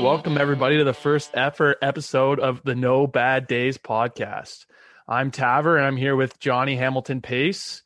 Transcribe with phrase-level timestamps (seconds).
[0.00, 4.66] Welcome everybody to the first ever episode of the No Bad Days podcast.
[5.06, 7.82] I'm Taver and I'm here with Johnny Hamilton Pace.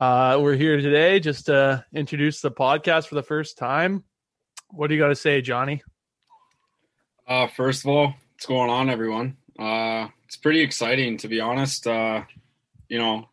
[0.00, 4.02] Uh, we're here today just to introduce the podcast for the first time.
[4.70, 5.82] What do you got to say, Johnny?
[7.28, 9.36] Uh, first of all, what's going on, everyone?
[9.56, 11.86] Uh, it's pretty exciting, to be honest.
[11.86, 12.24] Uh,
[12.88, 13.28] you know,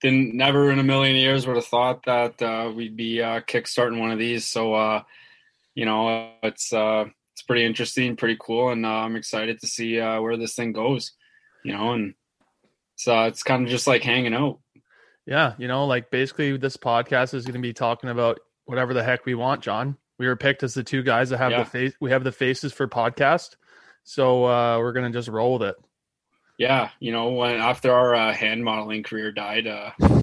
[0.00, 3.98] didn't never in a million years would have thought that uh, we'd be uh, kickstarting
[3.98, 4.46] one of these.
[4.46, 5.02] So,
[5.74, 6.72] you know, it's
[7.32, 10.72] it's pretty interesting, pretty cool, and uh, I'm excited to see uh, where this thing
[10.72, 11.12] goes.
[11.64, 12.14] You know, and
[12.96, 14.58] so it's kind of just like hanging out.
[15.26, 19.04] Yeah, you know, like basically this podcast is going to be talking about whatever the
[19.04, 19.96] heck we want, John.
[20.18, 21.62] We were picked as the two guys that have Yeah.
[21.64, 21.94] the face.
[22.00, 23.56] We have the faces for podcast,
[24.04, 25.76] so uh, we're going to just roll with it.
[26.58, 29.90] Yeah, you know, when after our uh, hand modeling career died, uh,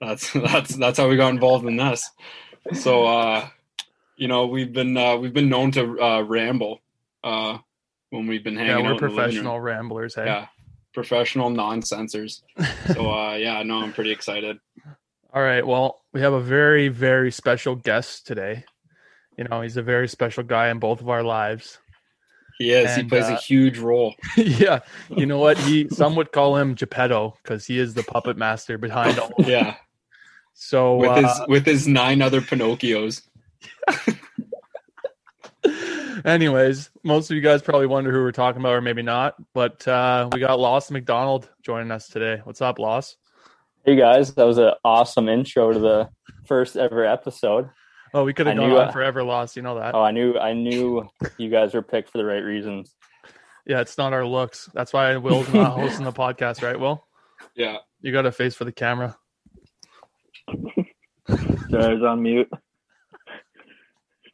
[0.00, 2.10] that's that's that's how we got involved in this.
[2.74, 3.48] So, uh,
[4.20, 6.82] you know, we've been uh, we've been known to uh, ramble
[7.24, 7.56] uh,
[8.10, 9.00] when we've been hanging yeah, out.
[9.00, 10.14] we're professional ramblers.
[10.14, 10.26] Hey.
[10.26, 10.46] Yeah,
[10.92, 12.42] professional non-censors.
[12.92, 14.58] So, uh, yeah, no, I'm pretty excited.
[15.32, 15.66] All right.
[15.66, 18.64] Well, we have a very, very special guest today.
[19.38, 21.78] You know, he's a very special guy in both of our lives.
[22.58, 22.94] He is.
[22.94, 24.16] he plays uh, a huge role.
[24.36, 24.80] yeah.
[25.08, 25.56] You know what?
[25.56, 29.32] He some would call him Geppetto because he is the puppet master behind all.
[29.38, 29.76] Yeah,
[30.52, 33.22] So with uh, his with his nine other Pinocchios.
[36.24, 39.34] Anyways, most of you guys probably wonder who we're talking about, or maybe not.
[39.54, 42.40] But uh, we got Laws McDonald joining us today.
[42.44, 43.16] What's up, Laws?
[43.84, 46.08] Hey guys, that was an awesome intro to the
[46.46, 47.70] first ever episode.
[48.12, 49.56] Oh, we could have I gone knew, on uh, forever, Laws.
[49.56, 49.94] You know that.
[49.94, 52.94] Oh, I knew I knew you guys were picked for the right reasons.
[53.66, 54.68] Yeah, it's not our looks.
[54.74, 56.78] That's why Will's not hosting the podcast, right?
[56.78, 57.06] Will
[57.54, 59.16] Yeah, you got a face for the camera?
[60.48, 62.50] Sorry, I was on mute.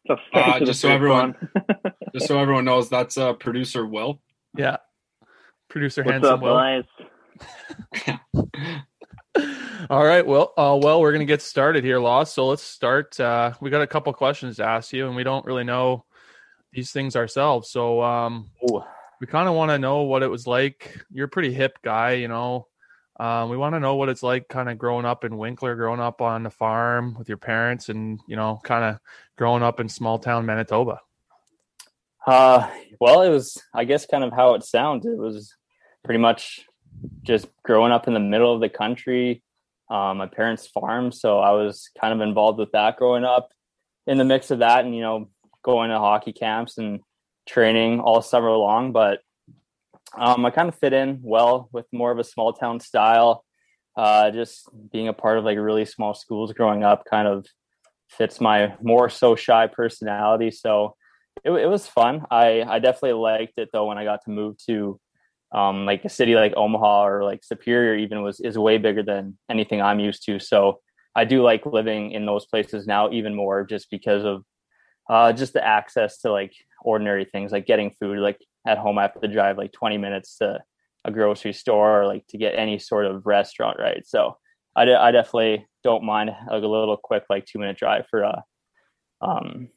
[0.06, 1.34] So Uh, just so everyone-
[2.14, 4.20] just so everyone knows, that's uh, producer Will.
[4.56, 4.76] Yeah.
[5.68, 6.54] Producer What's handsome up, Will.
[6.54, 6.84] guys?
[9.90, 10.26] All right.
[10.26, 12.32] Well, uh, well, we're gonna get started here, Laws.
[12.32, 13.18] So let's start.
[13.20, 16.04] Uh, we got a couple questions to ask you, and we don't really know
[16.72, 17.68] these things ourselves.
[17.70, 18.82] So um, Ooh.
[19.20, 20.98] we kind of want to know what it was like.
[21.10, 22.68] You're a pretty hip guy, you know.
[23.18, 26.00] Um, we want to know what it's like, kind of growing up in Winkler, growing
[26.00, 28.98] up on the farm with your parents, and you know, kind of
[29.36, 31.00] growing up in small town Manitoba.
[32.26, 32.68] Uh,
[33.00, 35.06] well, it was I guess kind of how it sounds.
[35.06, 35.54] It was
[36.04, 36.60] pretty much
[37.22, 39.42] just growing up in the middle of the country.
[39.88, 43.50] Um, my parents' farm, so I was kind of involved with that growing up.
[44.06, 45.30] In the mix of that, and you know,
[45.62, 47.00] going to hockey camps and
[47.46, 49.20] training all summer long, but
[50.14, 53.44] um, I kind of fit in well with more of a small town style.
[53.96, 57.46] Uh, just being a part of like really small schools growing up kind of
[58.10, 60.50] fits my more so shy personality.
[60.50, 60.96] So
[61.44, 62.26] it, it was fun.
[62.30, 65.00] I, I definitely liked it though when I got to move to
[65.52, 69.38] um, like a city like Omaha or like Superior even was is way bigger than
[69.50, 70.38] anything I'm used to.
[70.38, 70.80] So
[71.14, 74.44] I do like living in those places now even more just because of
[75.08, 76.52] uh, just the access to like
[76.82, 80.38] ordinary things like getting food like at home I have to drive like 20 minutes
[80.38, 80.60] to
[81.04, 84.36] a grocery store or like to get any sort of restaurant right so
[84.74, 88.22] I, de- I definitely don't mind like a little quick like two minute drive for
[88.22, 88.44] a
[89.22, 89.68] um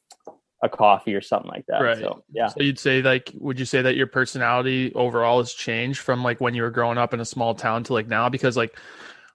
[0.62, 2.00] a coffee or something like that Right.
[2.00, 6.00] so yeah So you'd say like, would you say that your personality overall has changed
[6.01, 8.27] from like when you were growing up in a small town to like now?
[8.27, 8.77] Because like,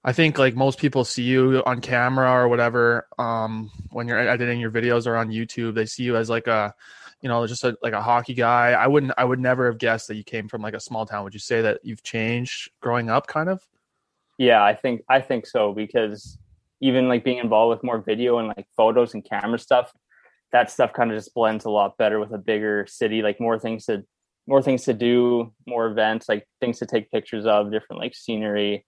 [0.05, 4.61] I think like most people see you on camera or whatever, um, when you're editing
[4.61, 6.75] your videos or on YouTube, they see you as like a,
[7.25, 8.73] you know, just a, like a hockey guy.
[8.73, 11.25] I wouldn't, I would never have guessed that you came from like a small town.
[11.25, 13.67] Would you say that you've changed growing up, kind of?
[14.37, 16.37] Yeah, I think I think so because
[16.83, 19.91] even like being involved with more video and like photos and camera stuff,
[20.53, 23.23] that stuff kind of just blends a lot better with a bigger city.
[23.23, 24.05] Like more things to
[24.47, 28.85] more things to do, more events, like things to take pictures of, different like scenery,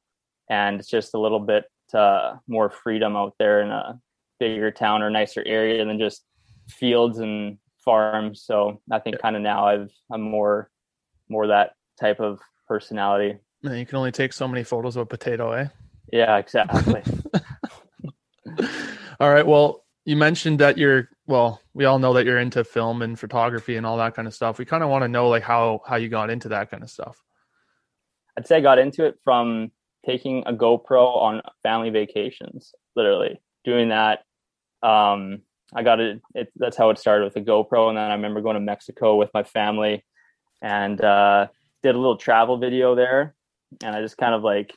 [0.50, 3.98] and it's just a little bit uh, more freedom out there in a
[4.38, 6.22] bigger town or nicer area than just
[6.68, 7.56] fields and
[7.86, 8.42] farms.
[8.42, 10.70] So I think kind of now I've I'm more
[11.30, 13.38] more that type of personality.
[13.62, 15.68] Man, you can only take so many photos of a potato, eh?
[16.12, 17.02] Yeah, exactly.
[19.18, 19.46] all right.
[19.46, 23.76] Well, you mentioned that you're well, we all know that you're into film and photography
[23.76, 24.58] and all that kind of stuff.
[24.58, 26.90] We kind of want to know like how how you got into that kind of
[26.90, 27.16] stuff.
[28.36, 29.70] I'd say I got into it from
[30.04, 34.24] taking a GoPro on family vacations, literally doing that.
[34.82, 35.42] Um,
[35.74, 38.40] I got it, it, That's how it started with a GoPro, and then I remember
[38.40, 40.04] going to Mexico with my family
[40.62, 41.48] and uh,
[41.82, 43.34] did a little travel video there,
[43.82, 44.74] and I just kind of like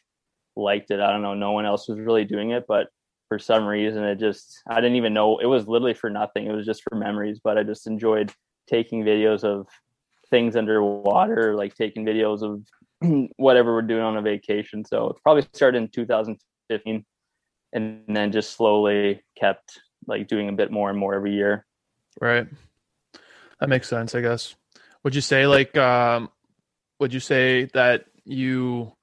[0.55, 0.99] liked it.
[0.99, 2.87] I don't know, no one else was really doing it, but
[3.27, 6.47] for some reason it just I didn't even know it was literally for nothing.
[6.47, 8.33] It was just for memories, but I just enjoyed
[8.67, 9.67] taking videos of
[10.29, 12.63] things underwater, like taking videos of
[13.37, 14.83] whatever we're doing on a vacation.
[14.83, 17.05] So it probably started in 2015
[17.73, 21.65] and then just slowly kept like doing a bit more and more every year.
[22.19, 22.47] Right.
[23.59, 24.55] That makes sense, I guess.
[25.03, 26.29] Would you say like um
[26.99, 28.93] would you say that you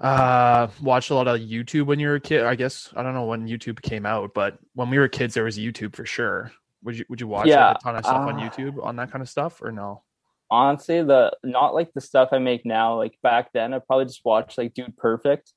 [0.00, 3.14] uh watched a lot of youtube when you were a kid i guess i don't
[3.14, 6.52] know when youtube came out but when we were kids there was youtube for sure
[6.84, 8.94] would you would you watch Yeah, like, a ton of stuff on uh, youtube on
[8.96, 10.02] that kind of stuff or no
[10.50, 12.96] Honestly, the not like the stuff I make now.
[12.96, 15.52] Like back then, I probably just watched like Dude Perfect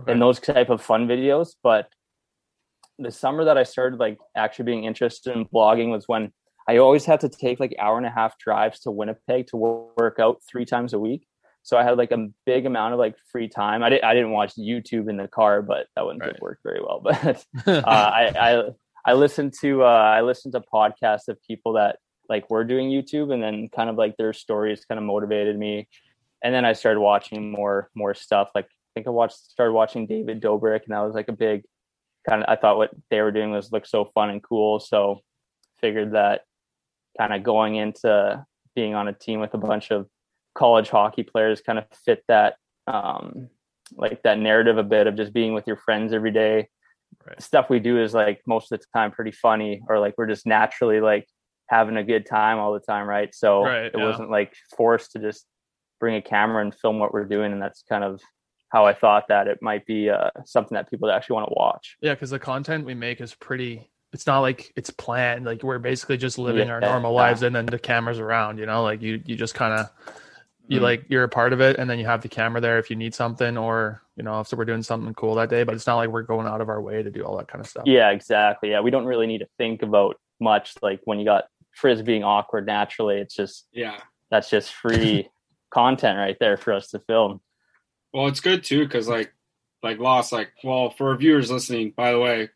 [0.00, 0.12] Okay.
[0.12, 1.56] and those type of fun videos.
[1.62, 1.88] But
[2.98, 6.32] the summer that I started like actually being interested in blogging was when
[6.68, 10.18] I always had to take like hour and a half drives to Winnipeg to work
[10.18, 11.26] out three times a week.
[11.62, 13.82] So I had like a big amount of like free time.
[13.82, 16.32] I didn't I didn't watch YouTube in the car, but that wouldn't Right.
[16.32, 17.00] have worked very well.
[17.04, 18.62] But uh, I, I
[19.04, 21.98] I listened to uh, I listened to podcasts of people that
[22.28, 25.88] like were doing YouTube, and then kind of like their stories kind of motivated me.
[26.42, 28.50] And then I started watching more more stuff.
[28.54, 31.62] Like I think I watched started watching David Dobrik, and that was like a big
[32.28, 32.48] kind of.
[32.48, 35.20] I thought what they were doing was look so fun and cool, so
[35.80, 36.42] figured that
[37.18, 38.44] kind of going into
[38.74, 40.06] being on a team with a bunch of
[40.54, 42.56] college hockey players kind of fit that
[42.86, 43.48] um
[43.96, 46.68] like that narrative a bit of just being with your friends every day
[47.26, 47.40] Right.
[47.42, 50.46] stuff we do is like most of the time pretty funny or like we're just
[50.46, 51.26] naturally like
[51.68, 54.04] having a good time all the time right so Right, it yeah.
[54.04, 55.46] wasn't like forced to just
[56.00, 58.20] bring a camera and film what we're doing and that's kind of
[58.70, 61.96] how i thought that it might be uh, something that people actually want to watch
[62.00, 65.78] yeah because the content we make is pretty it's not like it's planned like we're
[65.78, 66.90] basically just living our Yeah.
[66.90, 69.90] normal lives and then the camera's around you know like you you just kind of
[70.68, 70.82] you Mhm.
[70.82, 72.96] like you're a part of it and then you have the camera there if you
[72.96, 75.96] need something or you know if we're doing something cool that day but it's not
[75.96, 78.10] like we're going out of our way to do all that kind of stuff yeah
[78.10, 82.02] exactly yeah we don't really need to think about much like when you got frizz
[82.02, 83.98] being awkward naturally it's just Yeah.
[84.30, 85.28] that's just free
[85.70, 87.40] content right there for us to film
[88.16, 89.34] Well, it's good too because like
[89.82, 92.48] like Laws, like well, for viewers listening, by the way,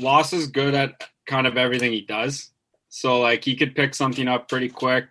[0.00, 2.50] Laws is good at kind of everything he does.
[2.88, 5.04] So like he could pick something up pretty quick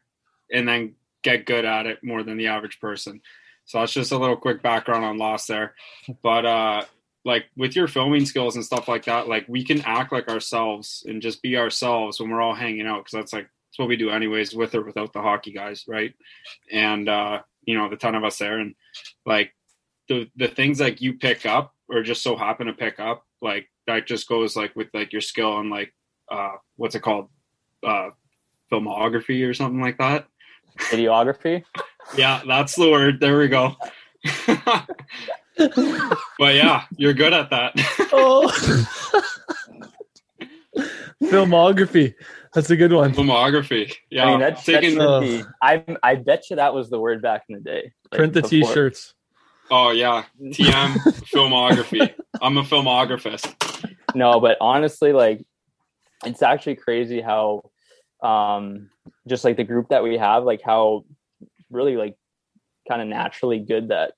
[0.52, 3.22] and then get good at it more than the average person.
[3.66, 5.76] So that's just a little quick background on Laws there.
[6.24, 6.86] But uh
[7.24, 11.04] like with your filming skills and stuff like that, like we can act like ourselves
[11.08, 13.98] and just be ourselves when we're all hanging out because that's like that's what we
[13.98, 16.16] do anyways, with or without the hockey guys, right?
[16.72, 18.74] And uh, you know, the ton of us there and
[19.24, 19.54] like
[20.10, 23.70] the the things like you pick up or just so happen to pick up like
[23.88, 25.94] that just goes like with like your skill and like
[26.32, 27.30] uh what's it called?
[27.86, 28.10] Uh
[28.72, 30.28] filmography or something like that.
[30.80, 31.64] Videography?
[32.18, 33.20] Yeah that's the word.
[33.20, 33.76] There we go.
[36.40, 37.74] But yeah you're good at that.
[38.12, 38.50] Oh.
[41.24, 42.16] Filmography.
[42.54, 43.14] That's a good one.
[43.14, 43.94] Filmography.
[44.10, 46.90] Yeah i mean that's, that taking should uh, be i i bet you that was
[46.90, 49.14] the word back in the day Like, print the before- t-shirts
[49.74, 50.94] oh yeah tm
[51.34, 53.36] filmography i'm a filmographer.
[54.14, 55.44] no but honestly like
[56.26, 57.64] it's actually crazy how
[58.22, 58.90] um
[59.28, 61.04] just like the group that we have like how
[61.72, 62.16] really like
[62.88, 64.14] kind of naturally good that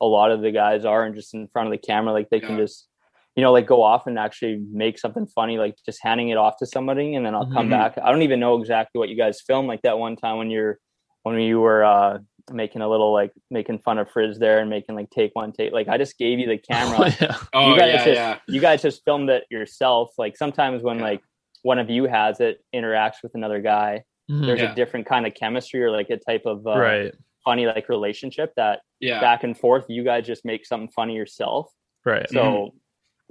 [0.00, 2.40] a lot of the guys are and just in front of the camera like they
[2.40, 2.88] can just
[3.36, 6.56] you know like go off and actually make something funny like just handing it off
[6.58, 7.70] to somebody and then i'll come Mhm.
[7.70, 10.50] back i don't even know exactly what you guys filmed like that one time when
[10.50, 10.78] you're
[11.22, 12.18] when you were uh
[12.52, 15.72] making a little like making fun of frizz there and making like take one take
[15.72, 18.38] like i just gave you the camera oh, yeah oh you guys yeah just yeah
[18.46, 21.04] you guys just filmed it yourself like sometimes when Yeah.
[21.04, 21.20] like
[21.62, 24.46] one of you has it interacts with another guy Mhm.
[24.46, 24.72] there's Yeah.
[24.72, 28.52] a different kind of chemistry or like a type of uh, right, funny like relationship
[28.56, 29.20] that Yeah.
[29.20, 31.70] back and forth you guys just make something funny yourself
[32.04, 32.28] right.
[32.30, 32.76] so Mm-hmm.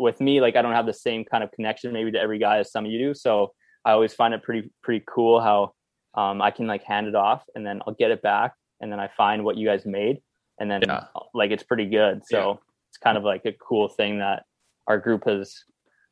[0.04, 2.58] with me like i don't have the same kind of connection maybe to every guy
[2.60, 3.54] as some of you do so
[3.86, 5.72] i always find it pretty pretty cool how
[6.16, 9.00] um, i can like hand it off and then i'll get it back and then
[9.00, 10.22] i find what you guys made
[10.60, 11.06] and then Yeah.
[11.16, 12.54] Uh, like it's pretty good so Yeah.
[12.90, 14.46] it's kind of like a cool thing that
[14.88, 15.64] our group has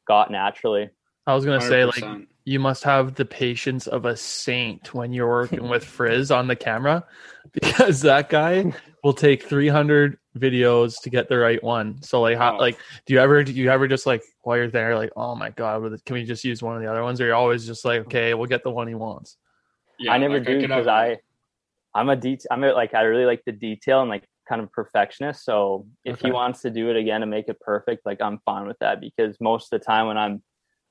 [0.08, 0.90] got naturally
[1.26, 2.04] I was gonna say like
[2.46, 6.56] you must have the patience of a saint when you're working with Frizz on the
[6.58, 7.06] camera
[7.54, 8.74] because that guy
[9.06, 12.02] will take 300 videos to get the right one.
[12.02, 12.58] So like how Oh.
[12.60, 15.52] like do you ever do you ever just like while you're there like oh my
[15.52, 18.02] god can we just use one of the other ones or you're always just like
[18.02, 19.38] okay we'll get the one he wants.
[20.00, 21.20] Yeah, I never like, do could because have- I,
[21.96, 24.72] I'm a det- I'm a, like I really like the detail and like kind of
[24.72, 25.46] perfectionist.
[25.46, 28.68] So if he wants to do it again and make it perfect, like I'm fine
[28.68, 30.44] with that because most of the time when I'm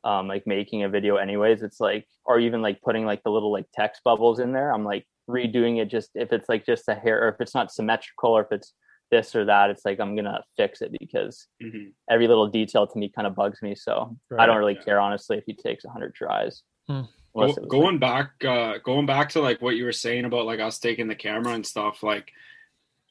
[0.04, 3.52] um, like making a video, anyways, it's like or even like putting like the little
[3.52, 4.72] like text bubbles in there.
[4.72, 7.72] I'm like redoing it just if it's like just a hair or if it's not
[7.72, 8.72] symmetrical or if it's
[9.10, 9.70] this or that.
[9.70, 11.92] It's like I'm gonna fix it because Mhm.
[12.10, 13.74] every little detail to me kind of bugs me.
[13.74, 14.82] So I don't really Yeah.
[14.82, 16.62] care honestly if he takes 100 tries.
[16.88, 17.02] Hmm.
[17.34, 20.78] Go, going back uh going back to like what you were saying about like us
[20.78, 22.30] taking the camera and stuff like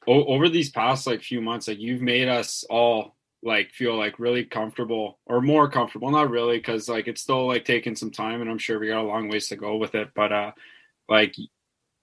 [0.06, 4.18] o- over these past like few months like you've made us all like feel like
[4.20, 8.40] really comfortable or more comfortable not really because like it's still like taking some time
[8.40, 10.52] and i'm sure we got a long ways to go with it but uh
[11.08, 11.34] like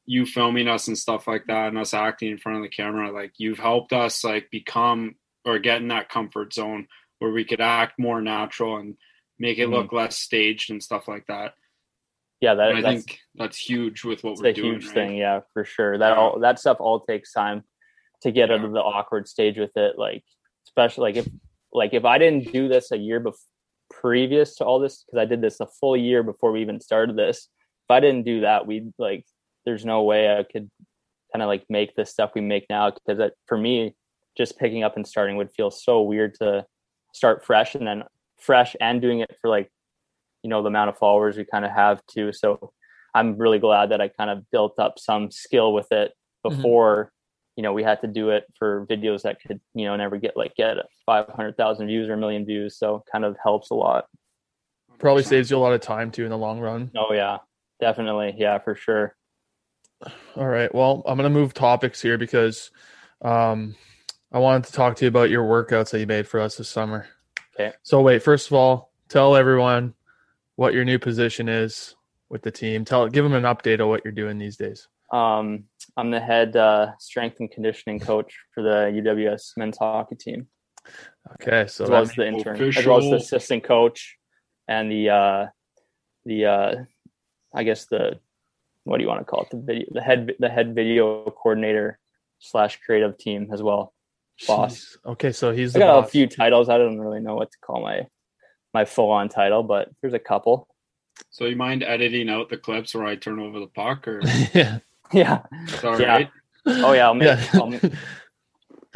[0.06, 3.12] you filming us and stuff like that and us acting in front of the camera
[3.12, 6.88] like you've helped us like become or get in that comfort zone
[7.20, 8.98] where we could act more natural and
[9.38, 9.72] make it Mhm.
[9.74, 11.54] look less staged and stuff like that
[12.42, 14.72] yeah, that, I think that's huge with what it's we're a doing.
[14.74, 14.94] huge right?
[14.94, 16.16] thing yeah for sure that Yeah.
[16.16, 17.64] all that stuff all takes time
[18.22, 20.24] to get out of the awkward stage with it like
[20.68, 21.28] especially like if
[21.74, 23.40] like if i didn't do this a year before
[23.92, 27.16] previous to all this because i did this a full year before we even started
[27.16, 27.38] this
[27.86, 29.26] if i didn't do that we like
[29.66, 30.70] there's no way i could
[31.34, 33.96] kind of like make the stuff we make now because it, for me
[34.38, 36.64] just picking up and starting would feel so weird to
[37.14, 38.04] start fresh and then
[38.40, 39.72] fresh and doing it for like
[40.44, 42.72] you know the amount of followers we kind of have too so
[43.14, 46.14] i'm really glad that i kind of built up some skill with it
[46.46, 46.56] Mhm.
[46.56, 47.12] before
[47.58, 50.38] you know we had to do it for videos that could you know never get
[50.38, 54.06] like get 500000 views or a million views so kind of helps a lot
[54.98, 56.92] Probably saves you a lot of time too in the long run.
[56.96, 57.38] oh yeah
[57.82, 59.16] definitely yeah for sure
[60.38, 60.74] All right.
[60.74, 62.72] Well, I'm gonna move topics here because
[63.22, 63.76] um,
[64.32, 66.70] I wanted to talk to you about your workouts that you made for us this
[66.70, 67.08] summer.
[67.54, 67.74] Okay.
[67.84, 69.94] So wait, first of all, tell everyone
[70.60, 71.96] what your new position is
[72.30, 72.84] with the team.
[72.84, 74.80] Tell, give them an update of what you're doing these days.
[75.22, 75.48] um
[75.98, 80.42] i'm the head uh, strength and conditioning coach for the uws men's hockey team
[81.36, 81.62] Okay.
[81.68, 84.00] So as well as the intern as well as the assistant coach
[84.74, 85.42] and the uh
[86.30, 86.72] the uh
[87.60, 88.04] i guess the
[88.86, 91.04] what do you want to call it the video the head the head video
[91.42, 91.88] coordinator
[92.50, 93.84] slash creative team as well
[94.48, 94.76] boss.
[94.76, 95.12] Jeez.
[95.14, 96.08] Okay, so he's i the got boss.
[96.08, 97.98] a few titles i don't really know what to call my
[98.74, 100.68] my full-on title but there's a couple
[101.30, 104.22] So you mind editing out the clips where I turn over the puck, or
[104.54, 104.80] yeah.
[105.12, 106.08] yeah is that all Yeah.
[106.14, 106.30] right?
[106.68, 107.46] oh yeah i'll make Yeah.
[107.54, 107.84] I'll, make-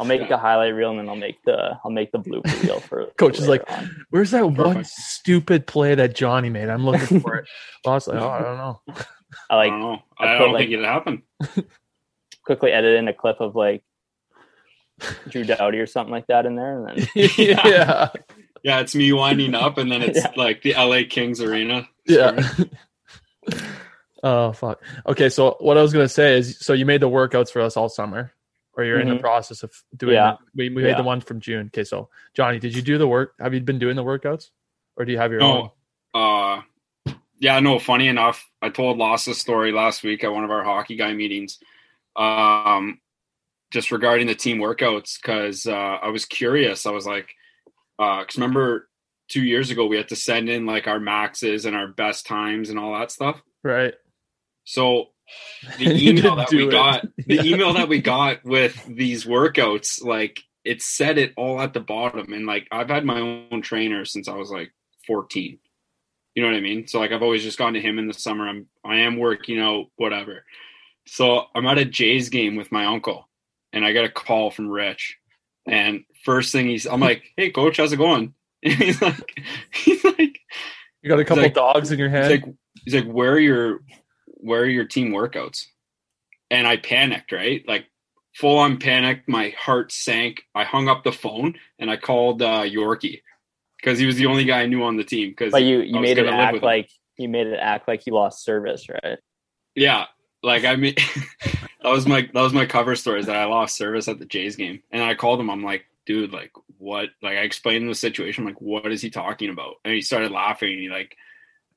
[0.00, 0.34] I'll make Yeah.
[0.34, 3.36] a highlight reel and then I'll make the I'll make the blooper reel for Coach
[3.36, 4.04] for is like, on.
[4.10, 6.68] Where's that one stupid play that Johnny made?
[6.68, 7.48] I'm looking for it.
[7.84, 8.80] Boss, like, oh, I don't know.
[8.88, 9.04] I
[9.50, 10.02] I like don't know.
[10.18, 11.22] I I, put, don't like- think it happened.
[12.44, 13.84] quickly edit in a clip of like
[15.28, 18.08] Drew Doughty or something like that in there, and then yeah.
[18.64, 20.32] Yeah, it's me winding up, and then it's Yeah.
[20.36, 21.88] like the LA Kings arena.
[22.06, 22.48] Yeah.
[24.22, 24.82] oh fuck.
[25.06, 27.76] Okay, so what I was gonna say is, so you made the workouts for us
[27.76, 28.32] all summer,
[28.76, 29.20] or you're in the Mhm.
[29.20, 30.14] process of doing.
[30.14, 30.32] Yeah.
[30.32, 30.38] it.
[30.54, 30.96] We, we made Yeah.
[30.96, 31.66] the one from June.
[31.66, 33.34] Okay, so Johnny, did you do the work?
[33.38, 34.50] Have you been doing the workouts,
[34.96, 35.70] or do you have your own?
[36.14, 36.62] No, uh,
[37.38, 37.78] yeah, no.
[37.78, 41.58] Funny enough, I told Lass's story last week at one of our hockey guy meetings,
[42.16, 43.00] um,
[43.70, 46.86] just regarding the team workouts because uh, I was curious.
[46.86, 47.34] I was like,
[47.98, 48.88] Uh, because remember
[49.28, 52.70] two years ago we had to send in like our maxes and our best times
[52.70, 53.42] and all that stuff.
[53.62, 53.94] Right.
[54.64, 55.08] So
[55.78, 56.70] the email that we it.
[56.70, 57.42] got, the Yeah.
[57.44, 62.32] email that we got with these workouts, like it said it all at the bottom.
[62.32, 64.72] And like I've had my own trainer since I was like
[65.06, 65.58] 14.
[66.34, 66.86] You know what I mean?
[66.88, 68.48] So like I've always just gone to him in the summer.
[68.48, 70.44] I'm I am working out, whatever.
[71.06, 73.28] So I'm at a Jays game with my uncle,
[73.72, 75.18] and I got a call from Rich.
[75.66, 79.42] And first thing he's, I'm like, "Hey, coach, how's it going?" And he's like,
[79.72, 80.40] he's like,
[81.02, 82.44] You got a couple like- dogs in your He's like,
[82.84, 83.80] he's like, where are your,
[84.26, 85.64] where are your team workouts?
[86.50, 87.62] And I panicked, right?
[87.66, 87.86] Like
[88.34, 89.28] full on panicked.
[89.28, 90.42] My heart sank.
[90.54, 93.22] I hung up the phone and I called uh, Yorkie
[93.78, 95.30] because he was the only guy I knew on the team.
[95.30, 98.44] Because but you you made it act like you made it act like you lost
[98.44, 99.18] service, right?
[99.74, 100.06] yeah,
[100.42, 100.94] like I mean,
[101.84, 104.24] that was my that was my cover story is that I lost service at the
[104.24, 105.50] Jays game, and I called him.
[105.50, 107.10] I'm like, dude, like what?
[107.22, 108.42] Like I explained the situation.
[108.42, 109.74] I'm like, what is he talking about?
[109.84, 110.72] And he started laughing.
[110.72, 111.14] And he like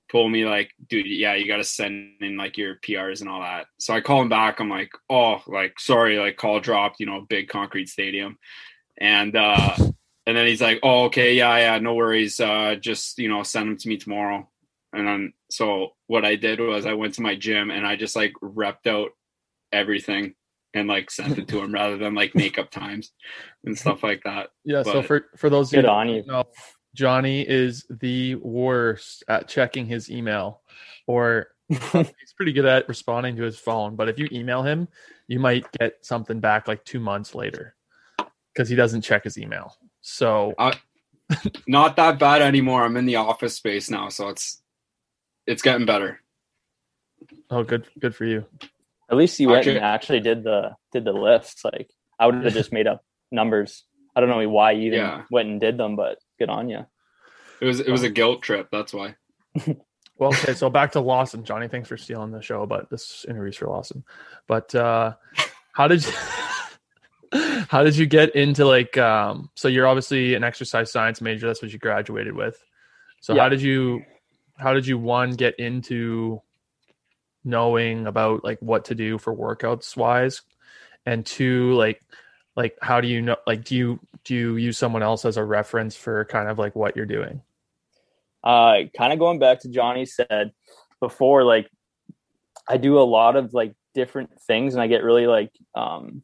[0.10, 3.42] told me like, dude, yeah, you got to send in like your PRs and all
[3.42, 3.66] that.
[3.80, 4.62] So I call him back.
[4.62, 7.02] I'm like, oh, like sorry, like call dropped.
[7.02, 8.38] You know, big concrete stadium,
[8.98, 12.40] and uh and then he's like, oh, okay, yeah, yeah, no worries.
[12.40, 14.48] Uh, just you know, send them to me tomorrow.
[14.94, 18.16] And then so what I did was I went to my gym and I just
[18.16, 19.12] like repped out
[19.72, 20.34] everything
[20.74, 23.12] and like sent it to him rather than like makeup times
[23.66, 24.50] and stuff like that.
[24.64, 24.84] Yeah.
[24.84, 26.26] so for for those Good who on you.
[26.26, 26.44] know,
[26.94, 30.62] Johnny is the worst at checking his email,
[31.08, 33.96] or he's pretty good at responding to his phone.
[33.96, 34.88] But if you email him,
[35.28, 37.76] you might get something back like two months later
[38.54, 39.76] because he doesn't check his email.
[40.02, 40.54] So
[41.68, 42.84] Not that bad anymore.
[42.84, 44.62] I'm in the office space now, so it's
[45.46, 46.22] it's getting better.
[47.50, 48.46] oh, good good for you.
[49.10, 51.64] At least you went Actually- and actually did the did the lifts.
[51.64, 53.84] Like I would have just made up numbers.
[54.16, 55.24] I don't know why you even Yeah.
[55.32, 56.86] went and did them, but good on you.
[57.62, 58.70] It was it was a guilt trip.
[58.72, 59.16] That's why.
[60.20, 61.44] Well, okay, so back to Lawson.
[61.44, 64.04] Johnny, thanks for stealing the show, but this interview's for Lawson.
[64.48, 65.14] But uh
[65.74, 66.12] how did you
[67.70, 71.62] how did you get into like um so you're obviously an exercise science major, that's
[71.62, 72.58] what you graduated with.
[73.22, 73.44] So Yeah.
[73.44, 74.02] how did you
[74.58, 76.42] how did you one get into
[77.48, 80.42] knowing about like what to do for workouts wise?
[81.06, 82.02] And two, like
[82.56, 85.44] like how do you know like do you do you use someone else as a
[85.44, 87.42] reference for kind of like what you're doing?
[88.44, 90.52] uh kind of going back to johnny said
[91.00, 91.68] before like
[92.70, 96.24] i do a lot of like different things and i get really like um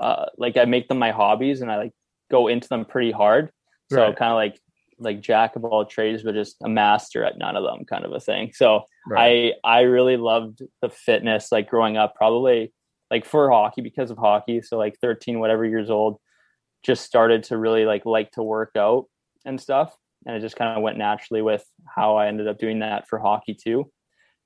[0.00, 1.92] uh like i make them my hobbies and i like
[2.30, 3.50] go into them pretty hard
[3.90, 4.16] so Right.
[4.16, 4.60] kind of like
[5.00, 8.12] like jack of all trades but just a master at none of them kind of
[8.12, 9.54] a thing so Right.
[9.64, 12.72] I I really loved the fitness like growing up, probably
[13.10, 14.62] like for hockey because of hockey.
[14.62, 16.18] So like 13, whatever years old,
[16.84, 19.06] just started to really like like to work out
[19.44, 19.94] and stuff.
[20.26, 23.18] And it just kind of went naturally with how I ended up doing that for
[23.18, 23.90] hockey too.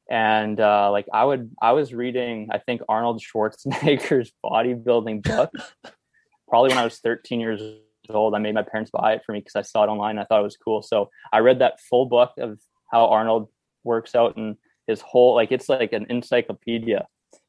[0.09, 5.51] And uh, like I would, I was reading, I think Arnold Schwarzenegger's bodybuilding book,
[6.49, 7.61] probably when I was 13 years
[8.11, 8.35] old.
[8.35, 10.19] I made my parents buy it for me because I saw it online.
[10.19, 10.83] I thought it was cool.
[10.83, 12.59] So I read that full book of
[12.91, 13.49] how Arnold
[13.85, 17.07] works out and his whole like it's like an encyclopedia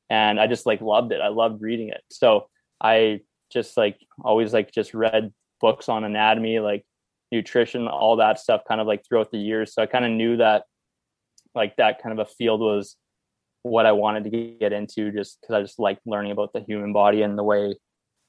[0.10, 2.48] and i just like loved it i loved reading it so
[2.82, 3.20] i
[3.52, 6.86] just like always like just read books on anatomy like
[7.32, 10.38] nutrition all that stuff kind of like throughout the years so i kind of knew
[10.38, 10.64] that
[11.54, 12.96] like that kind of a field was
[13.64, 16.94] what i wanted to get into just because i just like learning about the human
[16.94, 17.76] body and the way you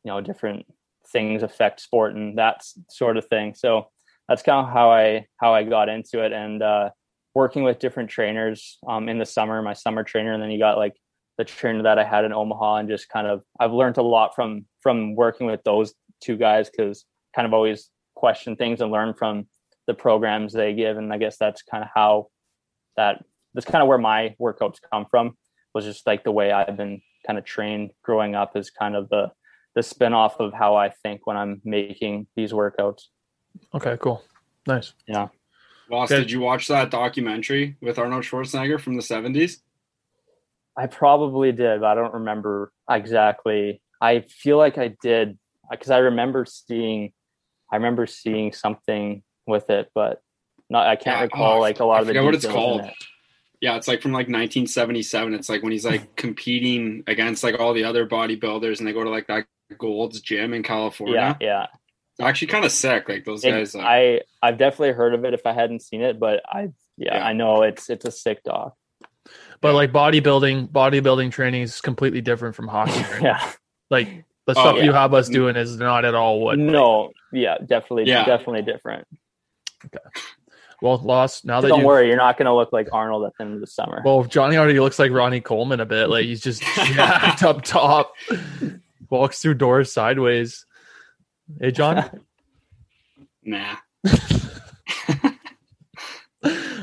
[0.04, 0.64] know different
[1.08, 3.54] things affect sport and that sort of thing.
[3.54, 3.88] So
[4.28, 6.32] that's kind of how i how i got into it.
[6.32, 6.90] And uh
[7.36, 10.78] working with different trainers um, in the summer, my summer trainer, and then you got
[10.78, 10.94] like
[11.36, 14.34] the trainer that I had in Omaha, and just kind of I've learned a lot
[14.34, 15.92] from from working with those
[16.22, 19.46] two guys because kind of always question things and learn from
[19.86, 22.28] the programs they give, and I guess that's kind of how
[22.96, 25.36] that that's kind of where my workouts come from
[25.74, 29.10] was just like the way I've been kind of trained growing up is kind of
[29.10, 29.30] the
[29.76, 33.02] the spin off of how I think when I'm making these workouts.
[33.74, 34.24] Okay, cool.
[34.66, 34.94] Nice.
[35.88, 36.20] Ross, Good.
[36.22, 39.58] did you watch that documentary with Arnold Schwarzenegger from the 70s?
[40.76, 43.80] I probably did, but I don't remember exactly.
[44.00, 45.38] I feel like I did
[45.70, 47.12] because I remember seeing,
[47.70, 50.22] I remember seeing something with it, but
[50.68, 50.86] not.
[50.86, 52.44] I can't Yeah, oh, recall oh, like a lot I of the forget what it's
[52.44, 52.80] details called.
[52.82, 52.94] it.
[53.60, 55.34] Yeah, it's like from like 1977.
[55.34, 59.04] It's like when he's like competing against like all the other bodybuilders and they go
[59.04, 59.46] to like that
[59.78, 61.36] Gold's gym in California.
[61.40, 61.66] Yeah, yeah.
[62.18, 63.08] It's actually kind of sick.
[63.08, 66.02] Like those It- guys, like, I I've definitely heard of it if I hadn't seen
[66.02, 67.26] it, but I yeah, Yeah.
[67.26, 68.74] I know it's it's a sick doc.
[69.60, 73.02] But like bodybuilding, bodybuilding training is completely different from hockey.
[73.02, 73.22] training.
[73.24, 73.52] Yeah,
[73.90, 74.08] Like
[74.46, 76.58] the Oh, stuff you have us doing is not at all what.
[76.58, 78.24] no, yeah, definitely, Yeah.
[78.24, 79.06] definitely different.
[80.82, 81.86] Well, lost now that Don't you.
[81.86, 84.02] worry, you're not gonna look like Arnold at the end of the summer.
[84.04, 86.08] Well, Johnny already looks like Ronnie Coleman a bit.
[86.10, 88.12] Like he's just jacked up top,
[89.10, 90.66] walks through doors sideways.
[91.60, 92.22] Hey, John.
[93.44, 93.76] nah.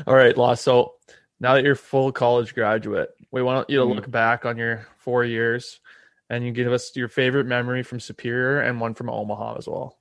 [0.06, 0.60] All right, Laws.
[0.60, 0.94] So
[1.40, 3.94] now that you're full college graduate, we want you to Mhm.
[3.96, 5.80] look back on your four years
[6.28, 9.98] and you give us your favorite memory from Superior and one from Omaha as well.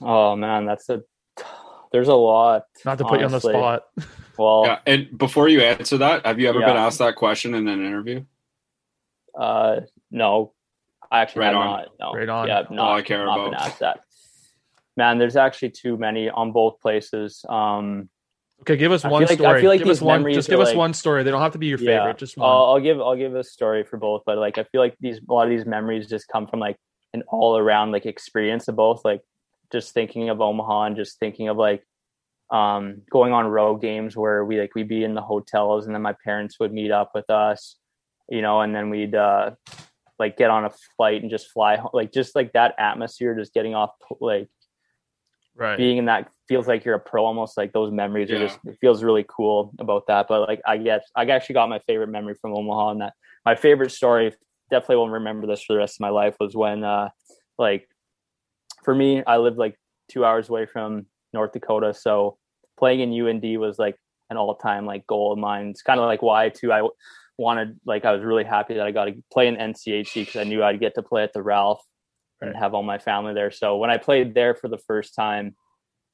[0.00, 1.02] oh man, that's a
[1.90, 2.64] there's a lot.
[2.84, 3.52] Not to put honestly.
[3.54, 4.08] you on the spot.
[4.38, 7.66] Well, Yeah, and before you answer that, have you ever been asked that question in
[7.66, 8.24] an interview?
[9.36, 9.80] Uh,
[10.12, 10.52] no,
[11.10, 11.66] I actually Right on.
[11.66, 11.88] not.
[12.00, 12.48] No, Right on.
[12.48, 13.66] Yeah, All not, I care not been about.
[13.66, 14.00] asked that.
[14.96, 17.44] Man, there's actually too many on both places.
[17.48, 18.08] Um,
[18.62, 19.60] Okay, give us I one feel like- I story.
[19.60, 20.18] feel like give us these one.
[20.20, 21.22] memories Just give us like- one story.
[21.22, 22.18] They don't have to be your favorite.
[22.18, 22.48] Just one.
[22.50, 25.18] I'll, I'll give I'll give a story for both, but like I feel like these
[25.18, 26.76] a lot of these memories just come from like
[27.14, 29.04] an all around like experience of both.
[29.04, 29.20] Like
[29.72, 31.84] just thinking of Omaha and just thinking of like
[32.50, 36.02] um going on road games where we like we'd be in the hotels and then
[36.02, 37.76] my parents would meet up with us,
[38.28, 39.52] you know, and then we'd uh
[40.18, 41.90] like get on a flight and just fly home.
[41.92, 44.48] like just like that atmosphere just getting off like
[45.56, 45.76] right.
[45.76, 48.76] being in that feels like you're a pro almost like those memories are just it
[48.80, 52.34] feels really cool about that but like i guess i actually got my favorite memory
[52.40, 53.12] from omaha and that
[53.44, 54.32] my favorite story
[54.70, 57.08] definitely won't remember this for the rest of my life was when uh
[57.58, 57.88] like
[58.84, 59.76] for me i lived like
[60.08, 62.38] two hours away from north dakota so
[62.78, 63.96] playing in und was like
[64.30, 66.86] an all-time like goal of mine it's kind of like why too i
[67.38, 70.44] wanted like i was really happy that i got to play in nchc because i
[70.44, 71.80] knew i'd get to play at the ralph
[72.40, 75.54] and have all my family there so when i played there for the first time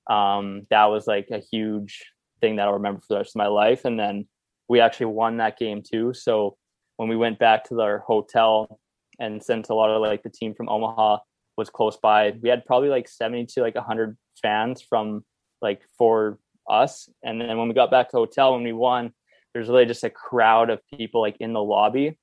[0.07, 2.05] um, that was like a huge
[2.41, 3.85] thing that I'll remember for the rest of my life.
[3.85, 4.27] And then
[4.69, 6.13] we actually won that game too.
[6.15, 6.57] So
[6.97, 8.81] when we went back to our hotel,
[9.19, 11.19] and since a lot of like the team from Omaha
[11.57, 15.25] was close by, we had probably like 70 to like 100 fans from
[15.63, 17.09] like for us.
[17.23, 19.13] And then when we got back to the hotel, when we won,
[19.55, 22.19] there's really just a crowd of people like in the lobby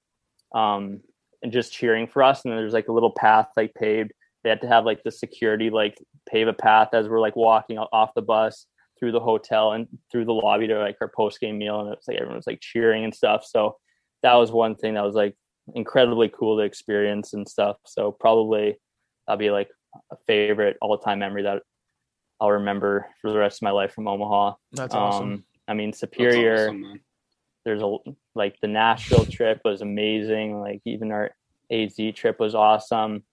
[0.53, 0.99] um,
[1.41, 2.43] and just cheering for us.
[2.43, 4.11] And then there's like a little path like paved.
[4.43, 5.97] They had to have like the security like
[6.29, 8.65] pave a path as we're like walking off the bus
[8.99, 11.97] through the hotel and through the lobby to like our post game meal, and it
[11.97, 13.45] was like everyone was like cheering and stuff.
[13.45, 13.77] So
[14.23, 15.35] that was one thing that was like
[15.73, 17.77] incredibly cool to experience and stuff.
[17.85, 18.77] So probably
[19.25, 19.69] that'll be like
[20.11, 21.63] a favorite all time memory that
[22.39, 24.53] I'll remember for the rest of my life from Omaha.
[24.73, 25.33] That's awesome.
[25.33, 26.99] Um, I mean, That's Superior awesome, man.
[27.65, 27.97] There's a
[28.35, 30.59] like the Nashville trip was amazing.
[30.59, 31.31] Like even our
[31.71, 33.23] AZ trip was awesome.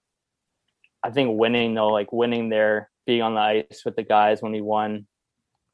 [1.03, 4.51] I think winning though, like winning there, being on the ice with the guys when
[4.51, 5.07] we won,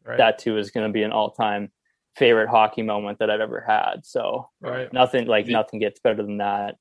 [0.06, 0.18] right.
[0.18, 1.72] that too is going to be an all-time
[2.16, 4.06] favorite hockey moment that I've ever had.
[4.06, 4.92] So right.
[4.94, 6.76] nothing like The- nothing gets better than that.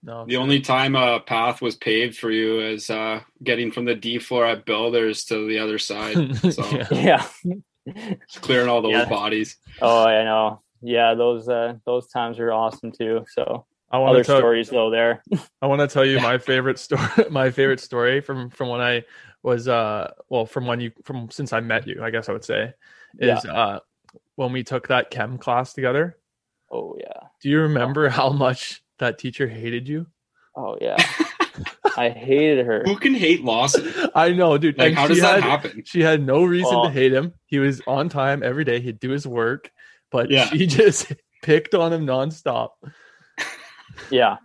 [0.00, 0.24] No.
[0.26, 4.20] The only time a path was paved for you is uh, getting from the D
[4.20, 6.36] floor at Builders to the other side.
[6.52, 7.26] So Yeah.
[7.44, 8.14] Yeah.
[8.36, 9.08] clearing all those Yeah.
[9.08, 9.56] bodies.
[9.82, 10.62] oh, I know.
[10.82, 13.24] Yeah, those uh those times are awesome too.
[13.30, 14.38] So I want other to tell.
[14.38, 15.22] stories though there.
[15.62, 17.02] I want to tell you my favorite story.
[17.30, 19.04] My favorite story from from when I
[19.42, 22.02] was uh well from when you from since I met you.
[22.02, 22.74] I guess I would say
[23.18, 23.80] is uh
[24.36, 26.16] when we took that chem class together.
[26.70, 27.28] Oh yeah.
[27.40, 30.06] Do you remember how much that teacher hated you?
[30.54, 30.96] Oh yeah.
[31.96, 32.82] I hated her.
[32.84, 33.92] Who can hate Lawson?
[34.14, 34.78] I know, dude.
[34.78, 35.82] Like, and how she does that had- happen?
[35.84, 37.32] She had no reason Well- to hate him.
[37.46, 38.80] He was on time every day.
[38.80, 39.72] He'd do his work,
[40.10, 40.46] but Yeah.
[40.46, 42.70] she just picked on him nonstop.
[44.10, 44.36] yeah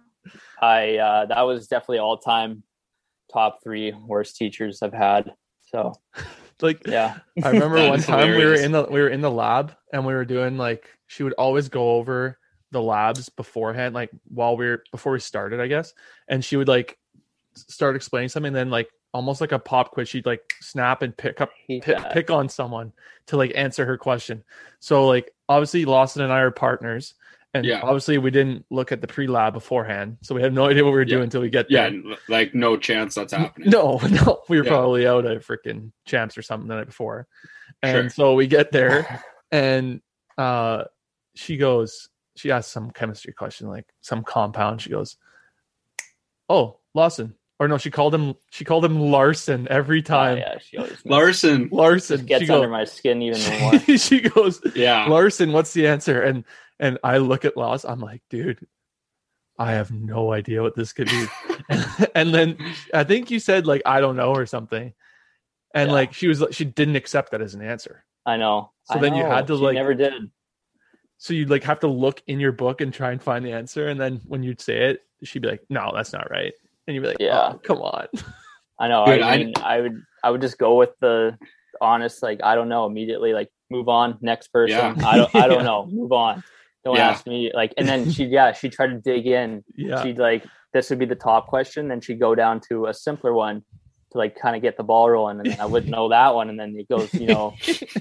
[0.62, 2.64] i uh that was definitely all time
[3.32, 5.94] top three worst teachers i've had so
[6.62, 9.32] Like yeah I remember one is time we were in the we were in the
[9.32, 12.38] lab and we were doing like she would always go over
[12.72, 15.94] the labs beforehand, like while we were before we started, I guess.
[16.28, 16.98] And she would like
[17.56, 21.18] start explaining something, and then like almost like a pop quiz, she'd like snap and
[21.18, 22.94] pick up hate pick, pick on someone
[23.28, 24.44] to like answer her question.
[24.80, 27.14] So like obviously Lawson and I are partners.
[27.56, 27.82] And Yeah.
[27.82, 30.18] obviously we didn't look at the pre-lab beforehand.
[30.22, 31.10] So we have no idea what we were Yeah.
[31.16, 31.86] doing until we get there.
[31.88, 33.70] n- like no chance that's happening.
[33.70, 34.72] No, no, we were Yeah.
[34.72, 37.28] probably out at freaking champs or something the night before.
[37.84, 38.10] And Sure.
[38.10, 40.02] so we get there and
[40.38, 40.86] uh
[41.36, 44.82] she goes, she asks some chemistry question, like some compound.
[44.82, 45.18] She goes,
[46.50, 47.36] Oh, Lawson.
[47.64, 50.38] Or no, she called him she called him Larson every Oh, time.
[50.38, 51.70] yeah she always Larson.
[51.72, 52.26] Larson.
[52.26, 55.06] gets she under goes, my skin even more she goes, Yeah.
[55.08, 56.22] Larson, what's the answer?
[56.22, 56.44] And
[56.80, 58.66] and I look at Laws, I'm like, dude,
[59.58, 61.26] I have no idea what this could be.
[62.16, 62.58] and then
[62.94, 64.94] I think you said like I don't know or something.
[65.74, 65.94] And Yeah.
[65.94, 68.04] like she was she didn't accept that as an answer.
[68.26, 70.30] i know So I then you had to, She like- never did
[71.18, 73.88] So you'd like have to look in your book and try and find the answer.
[73.88, 76.54] And then when you'd say it, she'd be like, No, that's not right.
[76.88, 77.52] And you'd be like, oh, Yeah.
[77.54, 78.08] oh, come on.
[78.80, 81.38] i know Dude, i I- I, would i would just go with the
[81.80, 85.08] honest like i don't know immediately like move on next person Yeah.
[85.08, 85.64] i don't i don't Yeah.
[85.64, 86.44] know move on
[86.84, 87.10] don't Yeah.
[87.12, 90.02] ask me like and then she yeah she tried to dig in Yeah.
[90.02, 90.44] she'd like
[90.74, 93.64] this would be the top question then she'd go down to a simpler one
[94.14, 96.58] to like kind of get the ball rolling and i wouldn't know that one and
[96.60, 97.54] then it goes you know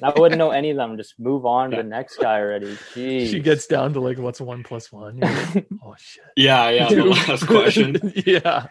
[0.03, 3.29] i wouldn't know any of them just move on to the next guy already Jeez.
[3.31, 5.19] She gets down to like what's one plus one.
[5.19, 6.23] Like, oh shit.
[6.37, 6.89] Yeah, yeah.
[6.89, 8.13] The last question.
[8.27, 8.67] yeah.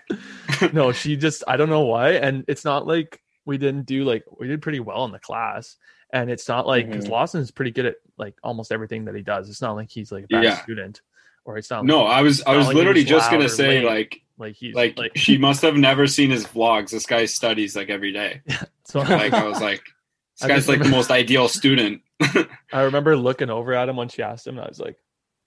[0.73, 2.11] No, she just I don't know why.
[2.11, 5.75] And it's not like we didn't do like we did pretty well in the class.
[6.13, 7.09] And it's not like because Mhm.
[7.11, 9.49] Lawson is pretty good at like almost everything that he does.
[9.49, 10.61] It's not like he's like a bad Yeah.
[10.61, 11.01] student
[11.45, 13.85] or it's not No, I was I was like literally just gonna say late.
[13.85, 16.89] like like he's like, like, she must have never seen his vlogs.
[16.91, 18.41] This guy studies like every day.
[18.85, 19.81] so Like I was like,
[20.39, 22.01] This guy's like the most ideal student.
[22.73, 24.97] I remember looking over at him when she asked him, and I was like,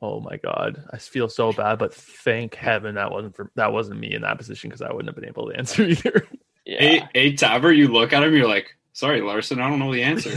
[0.03, 4.01] "Oh my god, I feel so bad." But thank heaven that wasn't for that wasn't
[4.01, 6.27] me in that position because I wouldn't have been able to answer either.
[6.65, 6.81] Yeah.
[6.81, 10.03] Hey, hey, Taver, you look at him, you're like, sorry, Larson, I don't know the
[10.03, 10.31] answer.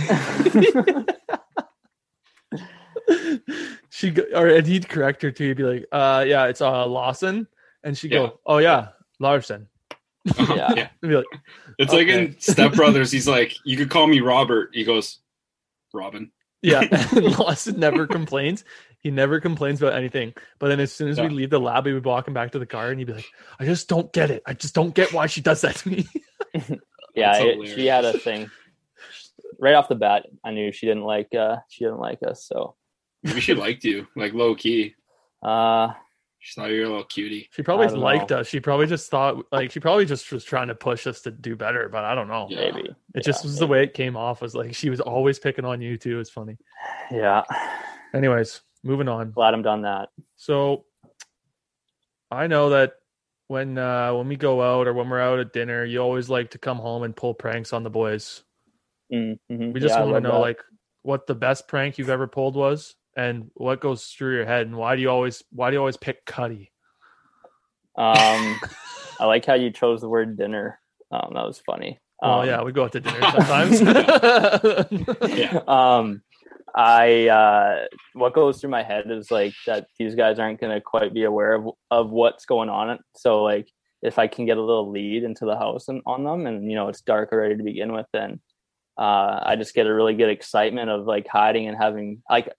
[3.90, 5.48] she go, or and he'd correct her too.
[5.50, 7.48] He'd be like, "Uh, yeah, it's uh Lawson,"
[7.84, 8.18] and she'd Yeah.
[8.20, 9.68] go, "Oh yeah, Larson."
[10.38, 10.74] Yeah.
[10.76, 10.90] yeah.
[11.04, 11.26] I'd like,
[11.80, 14.72] It's like in Step Brothers, he's like, you could call me Robert.
[14.74, 15.20] He goes,
[15.94, 16.32] Robin.
[16.62, 18.66] Yeah, and Lawson never complains.
[19.00, 20.34] He never complains about anything.
[20.60, 22.60] But then as soon as we leave the lab, we would walk him back to
[22.60, 23.28] the car, and he'd be like,
[23.60, 24.42] "I just don't get it.
[24.46, 26.08] I just don't get why she does that to me."
[27.16, 28.50] yeah, it, she had a thing.
[29.60, 32.44] Right off the bat, I knew she didn't like uh she didn't like us.
[32.44, 32.76] So
[33.24, 34.96] Maybe she liked you, like low key.
[35.44, 35.94] uh
[36.40, 37.50] She thought you were a little cutie.
[37.52, 38.38] She probably liked know.
[38.38, 38.48] us.
[38.48, 41.56] She probably just thought, like, she probably just was trying to push us to do
[41.56, 41.90] better.
[41.90, 42.48] But I don't know.
[42.50, 42.72] Yeah.
[42.72, 42.90] maybe.
[43.16, 44.42] It just Yeah, was the way it came off.
[44.42, 46.20] Was like she was always picking on you too.
[46.20, 46.58] It's funny.
[47.12, 47.44] Yeah.
[48.14, 49.32] Anyways, moving on.
[49.32, 50.10] Glad I'm done that.
[50.36, 50.86] So
[52.32, 52.94] I know that
[53.48, 56.52] when uh when we go out or when we're out at dinner, you always like
[56.52, 58.44] to come home and pull pranks on the boys.
[59.12, 59.72] Mm-hmm.
[59.72, 60.60] We just want to know like
[61.02, 64.78] what the best prank you've ever pulled was and what goes through your head and
[64.78, 66.72] why do you always why do you always pick Cuddy?
[67.98, 68.60] um
[69.20, 70.80] I like how you chose the word dinner.
[71.12, 72.00] Um that was funny.
[72.22, 73.82] Oh Um, yeah, we go out to dinner sometimes.
[75.30, 75.60] Yeah.
[75.68, 76.22] um
[76.76, 80.80] i uh what goes through my head is like that these guys aren't going to
[80.82, 83.68] quite be aware of of what's going on so like
[84.04, 86.76] if i can get a little lead into the house and on them and you
[86.76, 88.40] know it's dark already to begin with then
[89.00, 92.54] uh i just get a really good excitement of like hiding and having like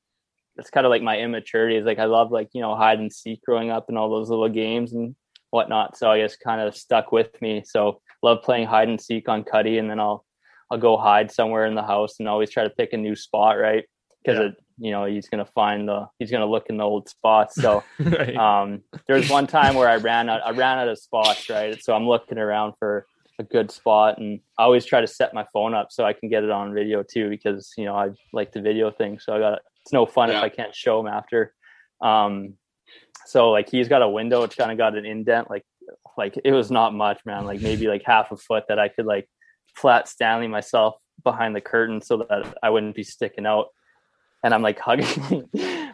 [0.59, 3.13] it's kind of like my immaturity is like i love like you know hide and
[3.13, 5.15] seek growing up and all those little games and
[5.51, 9.29] whatnot so i guess kind of stuck with me so love playing hide and seek
[9.29, 10.25] on cuddy and then i'll
[10.71, 13.59] I'll go hide somewhere in the house and always try to pick a new spot,
[13.59, 13.85] right?
[14.23, 14.47] Because Yeah.
[14.47, 17.57] it, you know, he's gonna find the he's gonna look in the old spots.
[17.57, 18.37] So right.
[18.37, 21.83] um, there was one time where I ran out I ran out of spots, right?
[21.83, 23.07] So I'm looking around for
[23.39, 26.29] a good spot, and I always try to set my phone up so I can
[26.29, 29.19] get it on video too, because you know I like the video thing.
[29.19, 31.55] So I got it's no fun if I can't show him after.
[32.03, 32.55] Um,
[33.25, 35.65] so like he's got a window, it's kind of got an indent, like
[36.19, 39.07] like it was not much, man, like maybe like half a foot that I could
[39.07, 39.27] like
[39.77, 43.69] flat Stanley myself behind the curtain so that I wouldn't be sticking out.
[44.45, 45.49] And I'm like hugging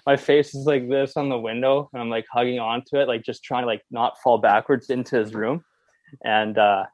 [0.04, 3.22] my face is like this on the window and I'm like hugging onto it, like
[3.22, 5.62] just trying to like not fall backwards into his room.
[6.24, 6.86] And uh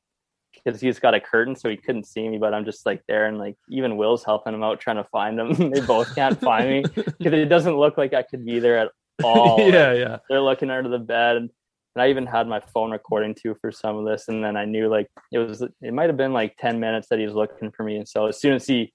[0.52, 3.26] because he's got a curtain so he couldn't see me, but I'm just like there
[3.26, 5.70] and like even Will's helping him out trying to find him.
[5.70, 8.90] they both can't find me because it doesn't look like I could be there at
[9.22, 9.60] all.
[9.72, 10.18] yeah, yeah.
[10.28, 11.50] they're looking under the bed and
[11.96, 14.88] I even had my phone recording too for some of this and then I knew
[14.88, 17.82] like it was it might have been like 10 minutes that he was looking for
[17.82, 18.92] me and so as soon as he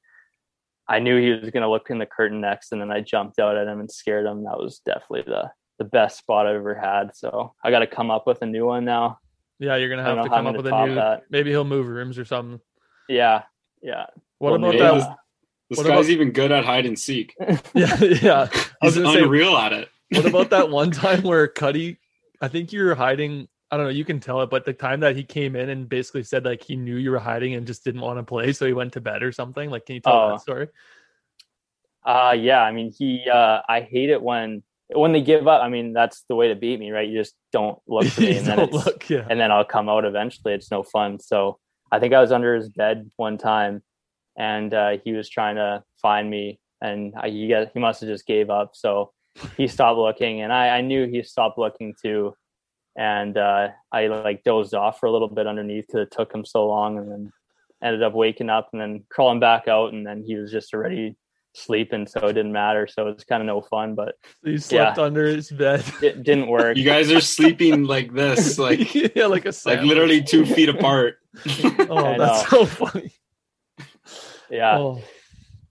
[0.88, 3.40] I knew he was going to look in the curtain next and then I jumped
[3.40, 6.76] out at him and scared him that was definitely the the best spot I've ever
[6.76, 9.20] had so I got to come up with a new one now
[9.60, 10.96] Yeah, you're gonna have to come up with a new.
[10.96, 11.24] that.
[11.30, 12.60] Maybe he'll move rooms or something.
[13.08, 13.44] yeah
[13.82, 14.06] yeah
[14.40, 14.94] What Well, about maybe that?
[14.94, 15.16] uh,
[15.70, 17.36] This What guy's about- even good at hide and seek.
[17.74, 18.48] Yeah, yeah.
[18.82, 19.90] I was He's gonna say, unreal at it.
[20.12, 21.98] what about that one time where Cuddy?
[22.42, 23.48] I think you were hiding.
[23.72, 23.92] I don't know.
[23.92, 26.64] You can tell it, but the time that he came in and basically said like
[26.64, 29.02] he knew you were hiding and just didn't want to play, so he went to
[29.02, 29.70] bed or something.
[29.70, 30.30] Like, can you tell Oh.
[30.32, 30.68] that story?
[32.06, 34.62] Uh yeah, I mean he uh I hate it when
[34.94, 35.62] when they give up.
[35.62, 37.08] I mean that's the way to beat me, right?
[37.08, 39.10] You just don't look for me and then it's, look.
[39.10, 39.26] Yeah.
[39.30, 40.54] and then I'll come out eventually.
[40.54, 41.20] It's no fun.
[41.20, 41.60] So
[41.92, 43.84] I think I was under his bed one time
[44.38, 48.10] and uh he was trying to find me and I, he got he must have
[48.10, 48.72] just gave up.
[48.74, 49.12] So
[49.58, 52.36] he stopped looking and I, I knew he stopped looking too.
[52.98, 56.46] And uh I like dozed off for a little bit underneath because it took him
[56.46, 57.32] so long and then
[57.84, 61.16] ended up waking up and then crawling back out and then he was just already
[61.56, 65.26] sleeping so it didn't matter so it's kind of no fun but He slept under
[65.26, 65.84] his bed.
[66.02, 70.22] it didn't work You guys are sleeping like this, like yeah, like a like literally
[70.22, 71.18] two feet apart.
[71.90, 73.12] Oh, that's so funny.
[74.50, 75.02] yeah Oh,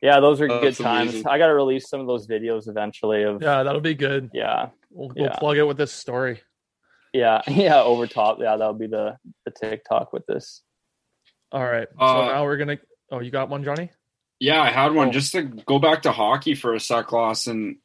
[0.03, 1.29] yeah those are Oh, good times amazing.
[1.29, 4.31] i gotta release some of those videos eventually of yeah, that'll be good.
[4.33, 5.37] yeah We'll, we'll Yeah.
[5.39, 6.41] plug it with this story.
[7.13, 10.63] yeah yeah over top yeah that'll be the the tiktok with this
[11.53, 11.89] All right.
[11.99, 12.79] so Uh, now we're gonna.
[13.13, 13.91] Oh, you got one, Johnny?
[14.45, 15.13] Yeah, I had one Oh.
[15.13, 17.77] just to go back to hockey for a sec, loss, and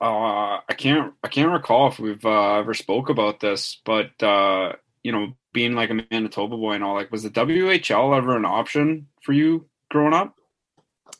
[0.00, 4.74] uh, I can't I can't recall if we've uh, ever spoke about this, but uh,
[5.02, 8.44] you know, being like a Manitoba boy and all, like, was the WHL ever an
[8.44, 10.34] option for you growing up?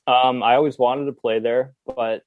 [0.06, 2.22] um i always wanted to play there but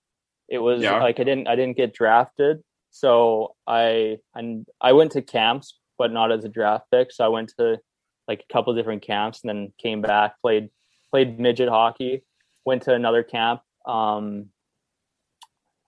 [0.50, 0.98] it was Yeah.
[1.02, 6.12] like i didn't i didn't get drafted so i and i went to camps but
[6.12, 7.80] not as a draft pick so i went to
[8.28, 10.70] like a couple different camps and then came back played
[11.12, 12.24] played midget hockey
[12.66, 13.62] went to another camp.
[13.86, 14.48] Um,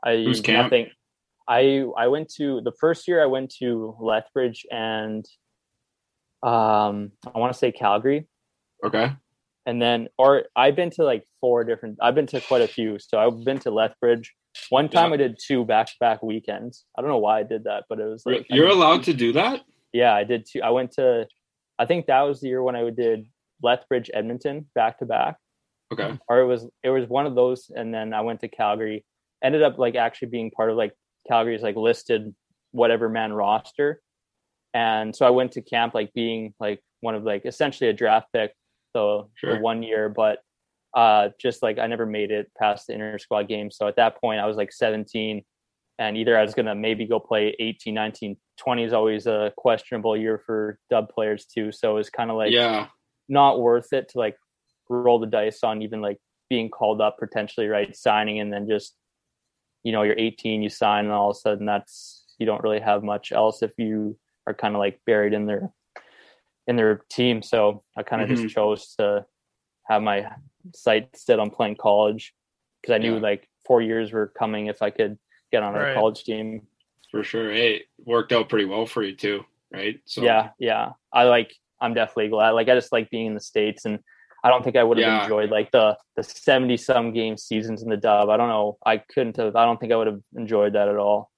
[0.04, 0.66] I Whose camp?
[0.72, 0.88] nothing.
[1.48, 5.26] I I went to the first year I went to Lethbridge and
[6.42, 8.28] um I want to say Calgary
[8.86, 9.12] Okay.
[9.66, 12.98] and then or I've been to like four different I've been to quite a few.
[13.00, 14.34] So I've been to Lethbridge.
[14.70, 15.14] One time Yeah.
[15.16, 16.86] I did two back to back weekends.
[16.98, 19.18] I don't know why I did that, but it was like You're allowed two- to
[19.18, 19.62] do that?
[19.94, 20.62] Yeah, I did two.
[20.62, 21.28] I went to
[21.80, 23.26] I think that was the year when I did
[23.62, 25.38] Lethbridge Edmonton back to back.
[26.00, 26.18] Okay.
[26.28, 29.06] Or it was it was one of those and then I went to Calgary.
[29.44, 30.94] Ended up like actually being part of like
[31.28, 32.34] Calgary's like listed
[32.72, 34.02] whatever man roster.
[34.74, 38.28] And so I went to camp like being like one of like essentially a draft
[38.34, 38.54] pick
[38.96, 39.56] so Sure.
[39.56, 40.40] for one year, but
[40.96, 43.72] uh just like I never made it past the inter squad game.
[43.72, 45.44] So at that point I was like 17
[46.00, 50.18] and either I was gonna maybe go play 18, 19, 20 is always a questionable
[50.18, 51.72] year for dub players too.
[51.72, 52.88] So it was kind of like yeah.
[53.30, 54.36] not worth it to like
[54.90, 56.18] roll the dice on even like
[56.50, 58.96] being called up potentially right signing and then just
[59.84, 62.80] you know you're 18 you sign and all of a sudden that's you don't really
[62.80, 65.72] have much else if you are kind of like buried in their
[66.68, 68.36] in their team so i kind of Mhm.
[68.44, 69.26] just chose to
[69.88, 70.30] have my
[70.76, 72.34] sight set on playing college
[72.82, 73.22] because i knew Yeah.
[73.22, 75.18] like four years were coming if i could
[75.52, 75.94] get on a Right.
[75.94, 76.68] college team
[77.12, 77.52] For sure.
[77.52, 80.00] Hey, it worked out pretty well for you too, right?
[80.06, 83.40] So yeah yeah i like i'm definitely glad like i just like being in the
[83.40, 84.00] states and
[84.44, 85.24] i don't think i would have Yeah.
[85.24, 88.98] enjoyed like the the 70 some game seasons in the dub i don't know i
[88.98, 91.32] couldn't have i don't think i would have enjoyed that at all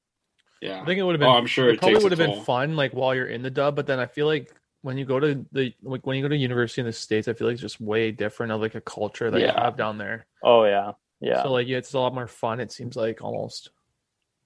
[0.61, 0.81] yeah.
[0.81, 1.27] I think it would have been.
[1.29, 3.51] oh, I'm sure it it, probably would have been fun like while you're in the
[3.51, 6.29] dub, but then I feel like when you go to the like when you go
[6.29, 8.81] to university in the states, I feel like it's just way different of like a
[8.81, 10.25] culture that you have down there.
[10.43, 12.59] oh yeah yeah So like yeah, it's a lot more fun.
[12.61, 13.69] It seems like almost.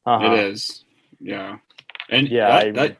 [0.05, 0.25] uh-huh.
[0.33, 0.83] It is.
[1.21, 1.57] Yeah.
[2.09, 2.97] And Yeah, that, I- that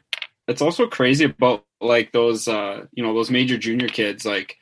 [0.48, 4.56] it's also crazy about like those uh you know those major junior kids like it,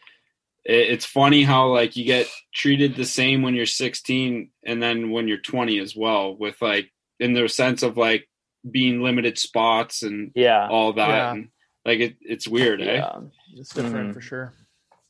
[0.64, 5.27] it's funny how like you get treated the same when you're 16 and then when
[5.29, 6.90] you're 20 as well with like
[7.21, 8.29] in the sense of like
[8.71, 11.31] being limited spots and yeah all that Yeah.
[11.33, 11.49] and,
[11.85, 12.94] like it, it's weird eh?
[12.97, 13.21] yeah
[13.57, 14.14] It's different Mhm.
[14.14, 14.53] for sure.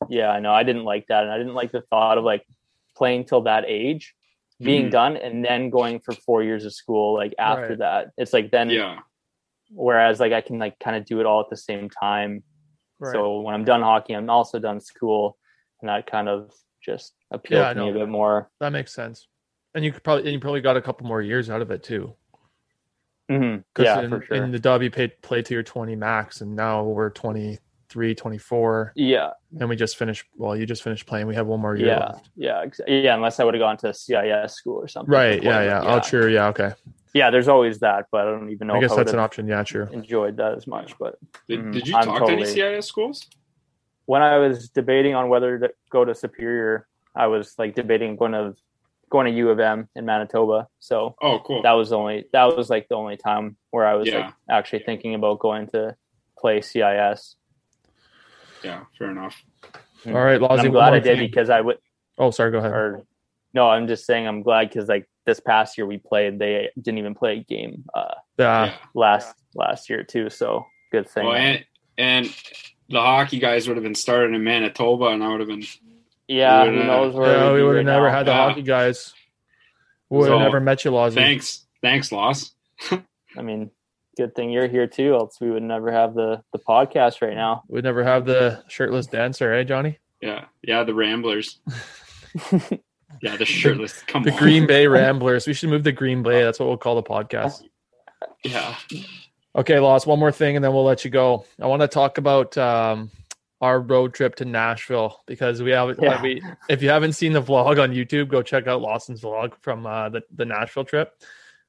[0.08, 2.44] yeah i know i didn't like that and i didn't like the thought of like
[2.96, 4.14] playing till that age
[4.60, 4.90] being Mhm.
[4.90, 7.78] done and then going for four years of school like after Right.
[7.78, 9.00] that it's like then yeah
[9.70, 12.42] whereas like i can like kind of do it all at the same time
[13.00, 13.12] Right.
[13.12, 15.36] So when I'm done hockey, I'm also done school,
[15.80, 16.52] and that kind of
[16.84, 18.50] just appealed Yeah, to me a bit more.
[18.60, 19.26] that makes sense.
[19.74, 21.82] And you could probably and you probably got a couple more years out of it
[21.82, 22.14] too.
[23.30, 23.62] Mhm.
[23.74, 24.36] 'Cause Yeah, in, for sure.
[24.36, 28.92] in the dub you paid play to your 20 max and now we're 23, 24
[28.96, 31.26] yeah, and we just finished well, you just finished playing.
[31.26, 32.30] We have one more year yeah, left.
[32.36, 33.14] yeah, ex- yeah.
[33.14, 35.12] Unless I would have gone to CIS school or something.
[35.12, 35.94] Right, yeah, but yeah.
[35.96, 36.72] Oh true, yeah, okay.
[37.18, 38.74] Yeah, there's always that, but I don't even know.
[38.74, 39.48] I if guess I that's an option.
[39.48, 39.88] Yeah, sure.
[39.92, 41.16] Enjoyed that as much, but
[41.48, 41.72] did, Mhm.
[41.72, 43.26] did you I'm talk to any CIS schools
[44.06, 48.32] when I was debating on whether to go to Superior, I was like debating going
[48.32, 48.54] to
[49.10, 50.68] going to U of M in Manitoba.
[50.78, 53.94] So oh cool that was the only that was like the only time where I
[53.94, 54.18] was Yeah.
[54.26, 55.96] like actually thinking about going to
[56.38, 57.34] play CIS.
[58.62, 59.42] yeah fair enough
[60.06, 60.66] All right, And Lozzie.
[60.68, 61.26] I'm glad I did thing.
[61.28, 61.78] because I would
[62.18, 62.72] Oh, sorry, go ahead.
[62.72, 63.02] or
[63.54, 66.98] no, I'm just saying I'm glad because like this past year we played, they didn't
[66.98, 70.28] even play a game uh Yeah, yeah last last year too.
[70.30, 71.24] So good thing.
[71.26, 71.64] well, and
[71.96, 72.26] and
[72.88, 75.62] the hockey guys would have been starting in Manitoba and I would have been
[76.26, 78.12] yeah, we who would've- knows where yeah we'd we be would have never now.
[78.16, 78.48] had the Yeah.
[78.48, 79.14] hockey guys.
[80.10, 81.16] We would have So, never met you, Lozzie.
[81.20, 82.54] thanks thanks Laws
[83.36, 83.70] I mean,
[84.16, 87.62] good thing you're here too, else we would never have the the podcast right now.
[87.68, 89.98] We'd never have the shirtless dancer, eh, Johnny?
[90.22, 91.60] yeah yeah the Ramblers
[93.22, 95.46] yeah the shirtless come The on Green Bay Ramblers.
[95.46, 96.42] We should move the Green Bay.
[96.42, 97.62] That's what we'll call the podcast.
[98.44, 98.74] yeah
[99.56, 100.06] Okay, Laws.
[100.06, 101.44] One more thing, and then we'll let you go.
[101.60, 103.10] I want to talk about um,
[103.60, 105.98] our road trip to Nashville because we have.
[106.00, 106.22] Yeah.
[106.22, 109.84] We, if you haven't seen the vlog on YouTube, go check out Lawson's vlog from
[109.86, 111.12] uh, the the Nashville trip.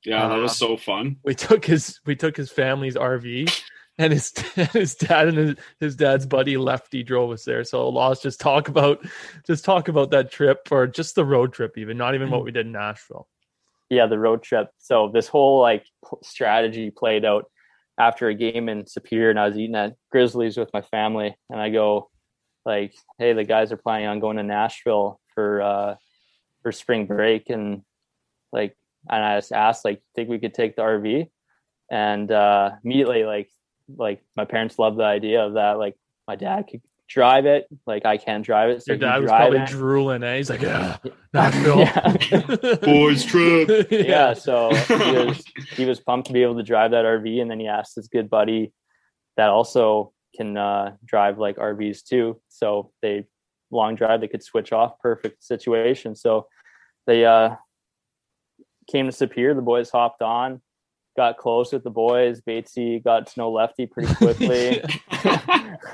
[0.06, 3.60] yeah that Uh, was so fun We took his we took his family's RV,
[4.00, 4.32] and his
[4.74, 7.64] his dad and his, his dad's buddy Lefty drove us there.
[7.64, 9.06] So Laws, just talk about
[9.46, 12.52] just talk about that trip or just the road trip, even not even what we
[12.52, 13.28] did in Nashville.
[13.90, 14.70] yeah, the road trip.
[14.80, 15.86] So this whole like
[16.24, 17.52] strategy played out
[18.00, 21.60] after a game in Superior, and I was eating at Grizzlies with my family, and
[21.60, 22.10] I go
[22.66, 25.96] like, "Hey, the guys are planning on going to Nashville for uh
[26.64, 27.84] for spring break," and
[28.54, 28.78] like,
[29.10, 31.30] and I just asked like, "Think we could take the RV?"
[31.92, 33.50] And uh immediately like
[33.98, 35.78] like my parents loved the idea of that.
[35.78, 35.96] Like
[36.28, 38.84] my dad could drive it, like I can drive it.
[38.84, 39.68] So Your dad was probably it.
[39.68, 40.38] drooling, eh?
[40.38, 40.98] He's like, yeah,
[41.34, 41.80] Nashville.
[42.32, 42.76] Yeah.
[42.82, 45.44] boys trip yeah so he was
[45.76, 48.08] he was pumped to be able to drive that rv and then he asked his
[48.08, 48.72] good buddy
[49.38, 53.26] that also can uh drive like rvs too so they
[53.72, 56.48] long drive they could switch off perfect situation so
[57.08, 57.56] they uh
[58.92, 60.62] came to Superior the boys hopped on
[61.18, 64.82] got close with the boys Batesy got to know Lefty pretty quickly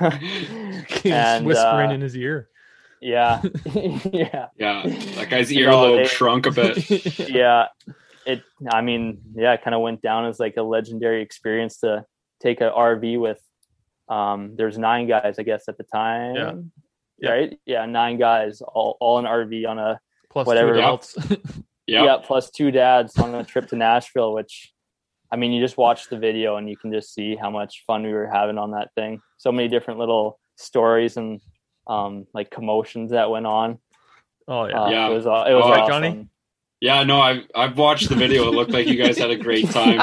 [1.04, 2.48] and whispering uh, in his ear.
[3.00, 3.42] yeah
[3.74, 4.82] yeah yeah,
[5.16, 7.28] that guy's You know, earlobe they- shrunk a bit.
[7.30, 7.66] yeah
[8.26, 8.42] it
[8.72, 12.04] i mean yeah it kind of went down as like a legendary experience to
[12.40, 13.40] take a rv with
[14.08, 16.52] um there's nine guys i guess at the time Yeah.
[17.18, 17.30] Yeah.
[17.30, 20.00] right yeah nine guys all, all in rv on a
[20.30, 21.16] Plus whatever two else.
[21.16, 21.48] adults.
[21.86, 24.72] Yeah, yeah plus two dads on a trip to nashville which
[25.32, 28.02] i mean you just watch the video and you can just see how much fun
[28.02, 31.40] we were having on that thing so many different little stories and
[31.86, 33.78] um like commotions that went on
[34.48, 34.82] oh yeah.
[34.82, 35.08] uh, Yeah.
[35.08, 35.88] it was aw- it was Oh, awesome.
[36.02, 36.28] Johnny?
[36.80, 37.02] yeah.
[37.04, 38.48] No, I've I've watched the video.
[38.48, 40.00] It looked like you guys had a great time.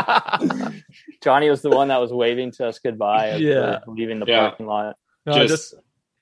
[1.24, 3.80] Johnny was the one that was waving to us goodbye as Yeah.
[3.86, 4.40] we're leaving the Yeah.
[4.50, 4.96] parking lot.
[5.26, 5.76] no, Just- just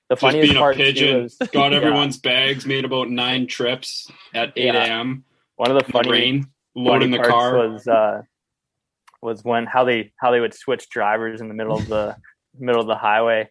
[0.08, 3.08] The Just funniest being a part too pigeon, is got yeah, everyone's bags, made about
[3.08, 4.84] nine trips at eight Yeah.
[4.84, 5.24] a.m.
[5.56, 6.42] one of the in the funny, rain,
[6.74, 7.56] funny loading the car.
[7.68, 8.20] was uh,
[9.22, 12.16] was when how they how they would switch drivers in the middle of the
[12.58, 13.48] middle of the highway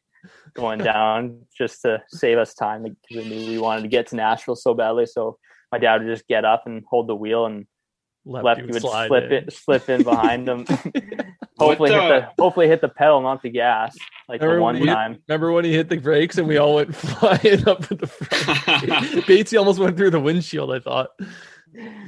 [0.54, 4.16] going down just to save us time because they knew we wanted to get to
[4.16, 5.06] Nashville so badly.
[5.06, 5.38] So
[5.72, 7.66] my dad would just get up and hold the wheel and
[8.26, 9.32] left, lefty you would slip in.
[9.32, 10.66] it slip in behind him.
[11.58, 13.96] hopefully What, hit uh, the hopefully hit the pedal, not the gas.
[14.28, 15.18] Like the one when you- time.
[15.28, 18.84] Remember when he hit the brakes and we all went flying up at the front?
[19.26, 20.72] Batesy almost went through the windshield.
[20.72, 21.10] I thought.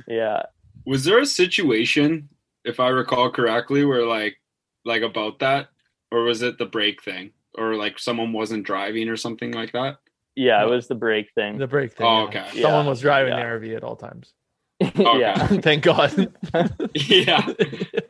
[0.07, 0.43] Yeah.
[0.85, 2.29] Was there a situation,
[2.65, 4.37] if I recall correctly, where like
[4.85, 5.69] like about that,
[6.11, 9.97] or was it the brake thing, or like someone wasn't driving or something like that?
[10.35, 11.57] Yeah, it was the brake thing.
[11.57, 12.07] The brake thing.
[12.07, 12.25] Oh, yeah.
[12.25, 12.61] okay.
[12.61, 13.39] Someone Yeah, was driving yeah.
[13.59, 14.33] the RV at all times.
[14.83, 15.19] Okay.
[15.19, 15.47] yeah.
[15.47, 16.33] Thank God.
[16.95, 17.47] yeah,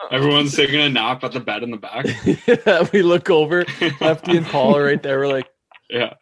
[0.10, 2.06] everyone's taking a nap at the bed in the back.
[2.48, 3.66] Yeah, we look over,
[4.02, 5.20] Lefty and Paul are right there.
[5.20, 5.50] We're like,
[5.90, 6.14] yeah,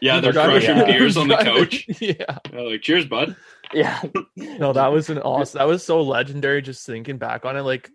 [0.00, 0.84] yeah, they're crushing yeah.
[0.84, 1.86] beers on the couch.
[2.00, 2.38] Yeah.
[2.50, 3.36] They're like, "Cheers, bud."
[3.74, 4.00] Yeah.
[4.36, 5.58] No, that was an awesome.
[5.58, 6.62] That was so legendary.
[6.62, 7.90] Just thinking back on it, like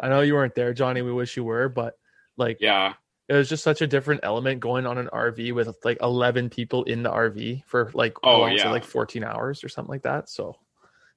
[0.00, 1.02] I know you weren't there, Johnny.
[1.02, 1.94] We wish you were, but
[2.36, 2.94] like Yeah,
[3.28, 6.84] it was just such a different element going on an RV with like eleven people
[6.84, 8.70] in the RV for like Oh, how long was it, yeah.
[8.70, 10.28] like fourteen hours or something like that.
[10.28, 10.56] So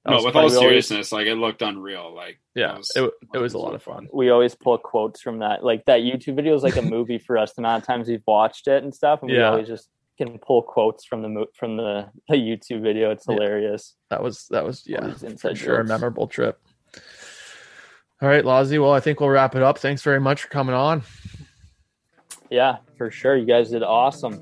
[0.06, 2.14] that no, with all We always- seriousness, like it looked unreal.
[2.14, 4.08] Like, yeah, was- it, it was a lot of fun.
[4.14, 5.64] We always pull quotes from that.
[5.64, 7.54] Like that YouTube video is like a movie for us.
[7.54, 10.62] The amount of times we've watched it and stuff, and we always just can pull
[10.62, 13.12] quotes from the from the, the YouTube video.
[13.12, 13.36] It's Yeah.
[13.36, 13.96] hilarious.
[14.10, 16.60] That was that was yeah, for sure a memorable trip.
[18.22, 18.80] All right, Lozzie.
[18.80, 19.78] Well, I think we'll wrap it up.
[19.78, 21.04] Thanks very much for coming on.
[22.50, 23.36] Yeah, for sure.
[23.36, 24.42] You guys did awesome.